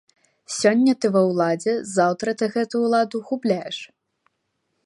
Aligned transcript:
Сёння 0.59 0.93
ты 1.03 1.11
ва 1.15 1.21
ўладзе, 1.29 1.73
заўтра 1.97 2.33
ты 2.39 2.45
гэтую 2.57 2.81
ўладу 2.87 3.17
губляеш. 3.29 3.77